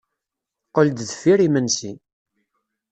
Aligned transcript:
Qqel-d 0.67 0.99
deffir 1.09 1.39
yimensi. 1.41 1.91